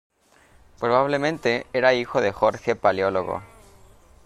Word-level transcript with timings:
Probablemente 0.79 1.67
era 1.73 1.93
hijo 1.93 2.21
de 2.21 2.31
Jorge 2.31 2.75
Paleólogo. 2.75 3.43